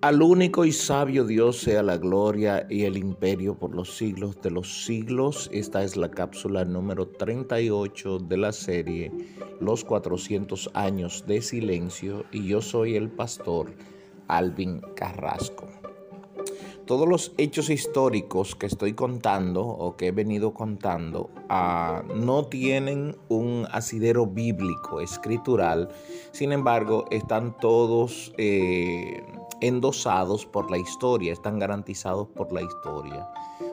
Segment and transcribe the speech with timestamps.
[0.00, 4.50] Al único y sabio Dios sea la gloria y el imperio por los siglos de
[4.50, 5.48] los siglos.
[5.52, 9.12] Esta es la cápsula número 38 de la serie
[9.60, 13.72] Los 400 años de silencio y yo soy el pastor
[14.26, 15.68] Alvin Carrasco.
[16.84, 23.16] Todos los hechos históricos que estoy contando o que he venido contando ah, no tienen
[23.28, 25.88] un asidero bíblico, escritural,
[26.32, 28.32] sin embargo están todos...
[28.38, 29.22] Eh,
[29.60, 33.28] endosados por la historia, están garantizados por la historia.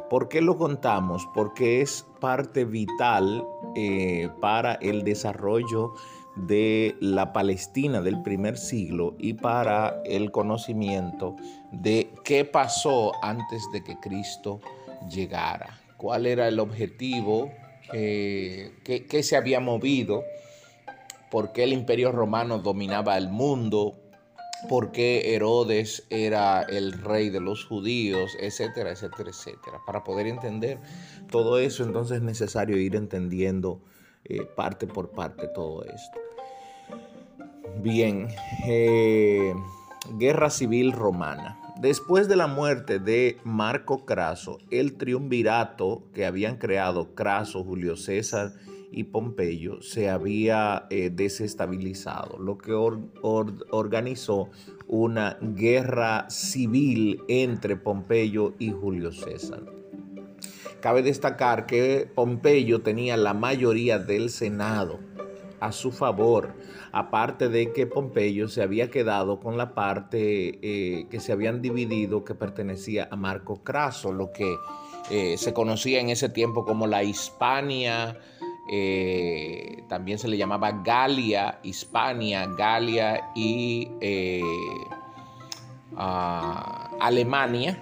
[0.09, 1.27] ¿Por qué lo contamos?
[1.33, 5.93] Porque es parte vital eh, para el desarrollo
[6.35, 11.35] de la Palestina del primer siglo y para el conocimiento
[11.71, 14.59] de qué pasó antes de que Cristo
[15.09, 17.51] llegara, cuál era el objetivo,
[17.91, 20.23] qué se había movido,
[21.31, 23.95] por qué el imperio romano dominaba el mundo,
[24.69, 29.79] por qué Herodes era el rey de los judíos, etcétera, etcétera, etcétera.
[29.85, 30.79] Para poder entender
[31.29, 33.81] todo eso, entonces es necesario ir entendiendo
[34.23, 36.19] eh, parte por parte todo esto.
[37.81, 38.27] Bien,
[38.65, 39.53] eh,
[40.17, 41.64] guerra civil romana.
[41.79, 48.53] Después de la muerte de Marco Craso, el triunvirato que habían creado Craso, Julio César
[48.91, 54.49] y Pompeyo se había eh, desestabilizado, lo que organizó
[54.87, 59.63] una guerra civil entre Pompeyo y Julio César.
[60.79, 64.99] Cabe destacar que Pompeyo tenía la mayoría del Senado
[65.59, 66.53] a su favor,
[66.91, 72.23] aparte de que Pompeyo se había quedado con la parte eh, que se habían dividido
[72.23, 74.55] que pertenecía a Marco Craso, lo que
[75.09, 78.17] eh, se conocía en ese tiempo como la Hispania
[78.67, 84.41] eh, también se le llamaba Galia, Hispania, Galia y eh,
[85.95, 87.77] Alemania.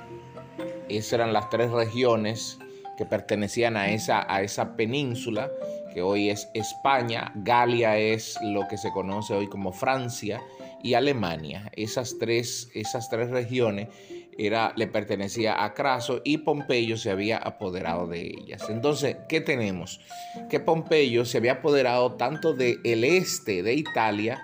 [0.89, 2.59] Esas eran las tres regiones
[2.97, 5.49] que pertenecían a esa, a esa península
[5.93, 7.31] que hoy es España.
[7.35, 10.41] Galia es lo que se conoce hoy como Francia
[10.81, 11.71] y Alemania.
[11.75, 13.89] Esas tres, esas tres regiones
[14.37, 18.69] era, le pertenecía a Craso y Pompeyo se había apoderado de ellas.
[18.69, 20.01] Entonces, ¿qué tenemos?
[20.49, 24.43] Que Pompeyo se había apoderado tanto del el este de Italia,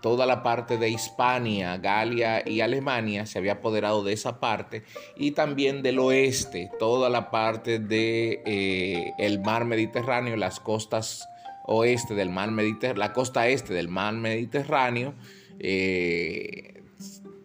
[0.00, 4.84] toda la parte de Hispania, Galia y Alemania se había apoderado de esa parte
[5.16, 11.28] y también del oeste, toda la parte de eh, mar Mediterráneo, las costas
[11.64, 15.14] oeste del mar Mediterráneo, la costa este del mar Mediterráneo.
[15.60, 16.78] Eh,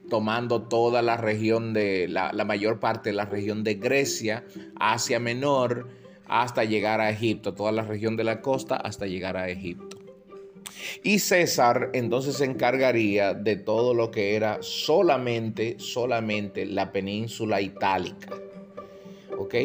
[0.10, 4.44] tomando toda la región de, la, mayor parte de la región de Grecia,
[4.80, 5.90] Asia Menor,
[6.28, 9.93] hasta llegar a Egipto, toda la región de la costa hasta llegar a Egipto.
[11.04, 18.30] Y César entonces se encargaría de todo lo que era solamente, solamente la península itálica.
[19.38, 19.56] ¿Ok?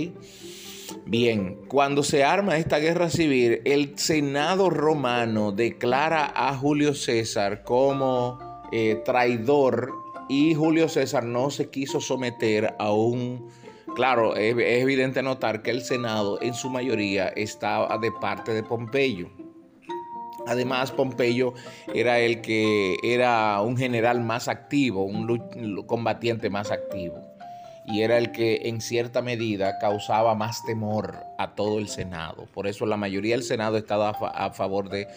[1.05, 8.39] Bien, cuando se arma esta guerra civil, el Senado romano declara a Julio César como
[8.73, 9.93] eh, traidor
[10.29, 13.49] y Julio César no se quiso someter a un...
[13.95, 19.29] Claro, es, evidente notar que el Senado en su mayoría estaba de parte de Pompeyo.
[20.49, 21.53] Además, Pompeyo
[21.95, 27.23] era el que era un general más activo, un combatiente más activo.
[27.87, 32.47] Y era el que en cierta medida causaba más temor a todo el Senado.
[32.53, 35.09] Por eso la mayoría del Senado estaba a favor de,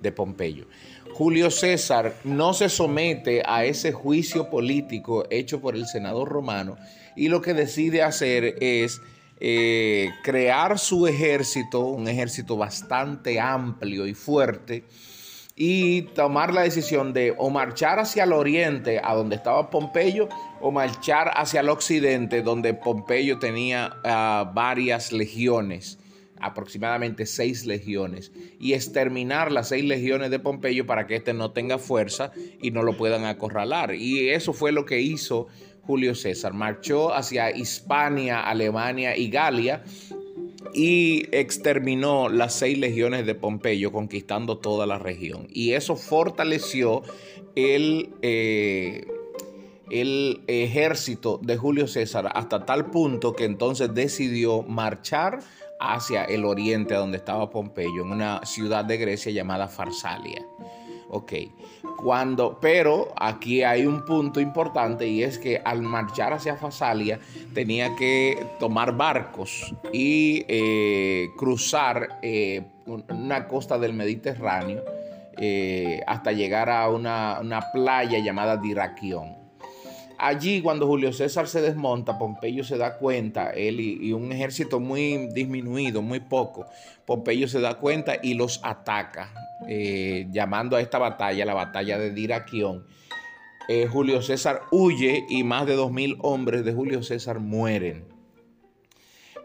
[0.00, 0.66] de Pompeyo.
[1.12, 6.76] Julio César no se somete a ese juicio político hecho por el Senado romano
[7.16, 9.00] y lo que decide hacer es
[9.40, 14.84] eh, crear su ejército, un ejército bastante amplio y fuerte,
[15.56, 20.28] y tomar la decisión de o marchar hacia el oriente, a donde estaba Pompeyo,
[20.60, 25.98] o marchar hacia el occidente, donde Pompeyo tenía ah, varias legiones
[26.40, 31.78] aproximadamente seis legiones y exterminar las seis legiones de Pompeyo para que éste no tenga
[31.78, 32.32] fuerza
[32.62, 33.94] y no lo puedan acorralar.
[33.94, 35.48] Y eso fue lo que hizo
[35.82, 36.52] Julio César.
[36.52, 39.82] Marchó hacia Hispania, Alemania y Galia
[40.74, 45.48] y exterminó las seis legiones de Pompeyo, conquistando toda la región.
[45.50, 47.02] Y eso fortaleció
[47.56, 49.06] el, eh,
[49.90, 55.40] el ejército de Julio César hasta tal punto que entonces decidió marchar
[55.80, 60.44] hacia el oriente, donde estaba Pompeyo, en una ciudad de Grecia llamada Farsalia.
[61.12, 61.32] Ok,
[61.96, 67.18] cuando, pero aquí hay un punto importante y es que al marchar hacia Farsalia
[67.52, 74.84] tenía que tomar barcos y eh, cruzar eh, una costa del Mediterráneo
[75.36, 79.36] eh, hasta llegar a una, una playa llamada Diraquión.
[80.22, 85.28] Allí cuando Julio César se desmonta, Pompeyo se da cuenta, él y, un ejército muy
[85.32, 86.66] disminuido, muy poco,
[87.06, 89.32] Pompeyo se da cuenta y los ataca,
[89.66, 92.84] eh, llamando a esta batalla la batalla de Diraquión.
[93.66, 98.04] Eh, Julio César huye y más de dos mil hombres de Julio César mueren.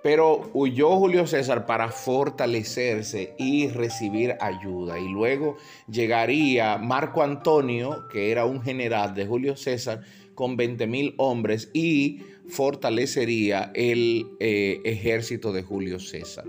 [0.03, 4.99] Pero huyó Julio César para fortalecerse y recibir ayuda.
[4.99, 5.55] Y luego
[5.89, 10.03] llegaría Marco Antonio, que era un general de Julio César,
[10.35, 16.45] con 20 mil hombres y fortalecería el eh, ejército de Julio César.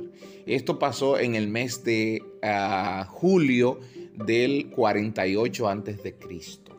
[0.47, 3.81] Esto pasó en el mes de ah, julio
[4.15, 6.73] del 48 antes de Cristo.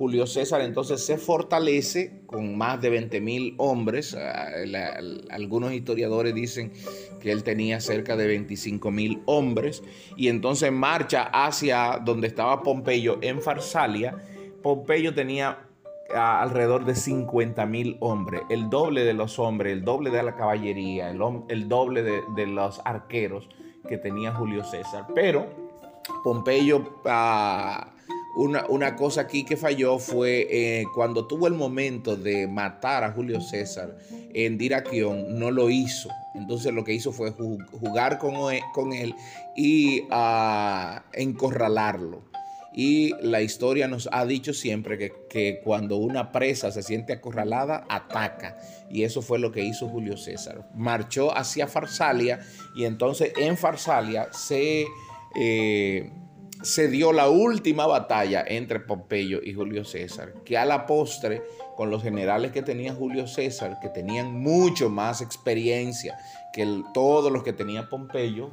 [0.00, 4.14] Julio César entonces se fortalece con más de 20 mil hombres.
[4.14, 4.48] Ah,
[5.30, 6.72] algunos historiadores dicen
[7.20, 9.82] que él tenía cerca de 25 mil hombres
[10.16, 14.16] y entonces marcha hacia donde estaba Pompeyo en Farsalia.
[14.62, 15.69] Pompeyo tenía
[16.14, 20.36] ah, alrededor de 50 mil hombres, el doble de los hombres, el doble de la
[20.36, 23.48] caballería, el, doble de, los arqueros
[23.88, 25.06] que tenía Julio César.
[25.14, 25.46] Pero
[26.22, 27.00] Pompeyo...
[27.06, 27.90] Ah,
[28.36, 33.40] una, cosa aquí que falló fue eh, cuando tuvo el momento de matar a Julio
[33.40, 33.96] César
[34.32, 36.08] en Diraquión, no lo hizo.
[36.34, 39.14] Entonces lo que hizo fue jugar con, e, con él
[39.56, 42.29] y uh, encorralarlo.
[42.72, 47.84] Y la historia nos ha dicho siempre que, que, cuando una presa se siente acorralada,
[47.88, 48.56] ataca.
[48.88, 50.68] Y eso fue lo que hizo Julio César.
[50.74, 52.40] Marchó hacia Farsalia
[52.76, 54.86] y entonces en Farsalia se...
[55.36, 56.10] Eh,
[56.62, 61.42] se dio la última batalla entre Pompeyo y Julio César, que a la postre,
[61.76, 66.18] con los generales que tenía Julio César, que tenían mucho más experiencia
[66.52, 68.50] que todos los que tenía Pompeyo,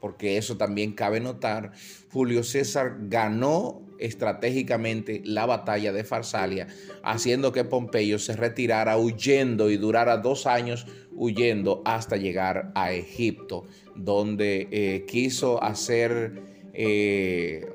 [0.00, 1.72] porque eso también cabe notar,
[2.12, 6.68] Julio César ganó estratégicamente la batalla de Farsalia,
[7.02, 13.66] haciendo que Pompeyo se retirara huyendo y durara dos años huyendo hasta llegar a Egipto,
[13.96, 16.42] donde eh, quiso hacer
[16.74, 17.66] eh,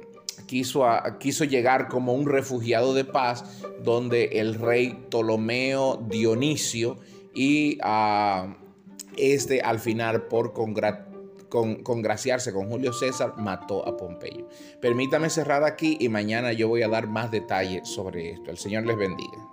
[0.46, 0.86] quiso,
[1.20, 6.98] quiso llegar como un refugiado de paz, donde el rey Ptolomeo Dionisio
[7.34, 7.80] y
[9.18, 10.54] este al final por
[11.84, 14.48] congraciarse con Julio César mató a Pompeyo.
[14.82, 18.52] Permítame cerrar aquí y mañana yo voy a dar más detalles sobre esto.
[18.52, 19.53] El Señor les bendiga.